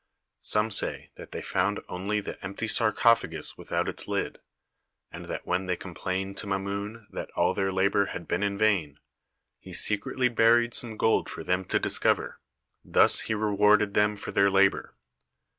[0.41, 4.39] Some say that they found only the empty sarcophagus without its lid,
[5.11, 8.97] and that when they complained to Mamun that all their labour had been in vain,
[9.59, 12.39] he secretly buried some gold for them to discover.
[12.83, 14.95] Thus he rewarded them for their labour.